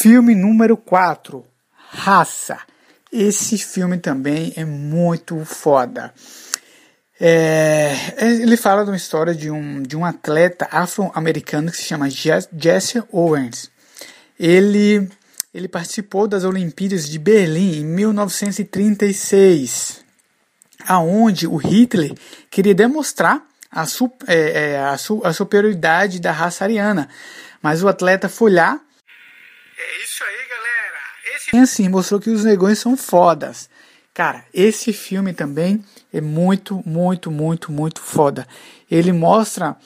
[0.00, 1.44] Filme número 4,
[1.90, 2.60] Raça.
[3.10, 6.14] Esse filme também é muito foda.
[7.20, 12.08] É, ele fala de uma história de um, de um atleta afro-americano que se chama
[12.08, 13.72] Jesse Owens.
[14.38, 15.10] Ele,
[15.52, 20.04] ele participou das Olimpíadas de Berlim em 1936,
[20.86, 22.14] aonde o Hitler
[22.48, 23.84] queria demonstrar a,
[24.28, 27.08] é, é, a, su, a superioridade da raça ariana.
[27.60, 28.80] Mas o atleta foi lá
[29.78, 30.98] é isso aí, galera.
[31.24, 31.27] Esse...
[31.52, 33.68] E assim, mostrou que os negões são fodas.
[34.12, 38.46] Cara, esse filme também é muito, muito, muito, muito foda.
[38.90, 39.76] Ele mostra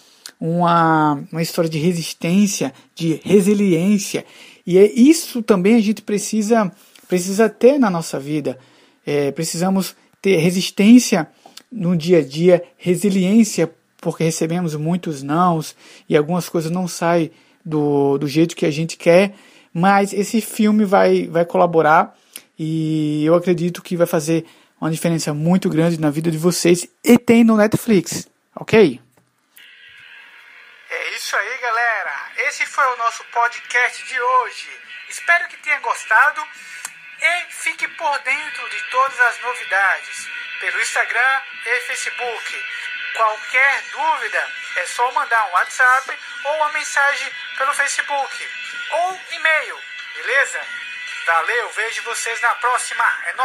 [0.40, 4.24] uma, uma história de resistência, de resiliência.
[4.66, 6.72] E é isso também a gente precisa,
[7.06, 8.58] precisa ter na nossa vida.
[9.04, 11.28] É, precisamos ter resistência
[11.70, 13.70] no dia a dia, resiliência
[14.02, 15.76] porque recebemos muitos nãos
[16.08, 17.30] e algumas coisas não saem
[17.64, 19.32] do, do jeito que a gente quer.
[19.72, 22.14] Mas esse filme vai, vai colaborar
[22.58, 24.44] e eu acredito que vai fazer
[24.80, 29.00] uma diferença muito grande na vida de vocês e tem no Netflix, ok?
[30.90, 32.30] É isso aí, galera.
[32.48, 34.68] Esse foi o nosso podcast de hoje.
[35.08, 36.42] Espero que tenha gostado
[37.22, 40.28] e fique por dentro de todas as novidades
[40.60, 42.64] pelo Instagram e Facebook.
[43.16, 48.48] Qualquer dúvida é só mandar um WhatsApp ou uma mensagem pelo Facebook
[48.90, 49.82] ou e-mail,
[50.14, 50.60] beleza?
[51.26, 53.04] Valeu, vejo vocês na próxima.
[53.26, 53.32] É.